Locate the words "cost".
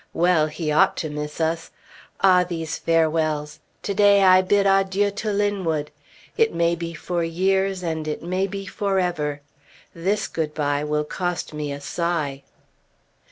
11.05-11.53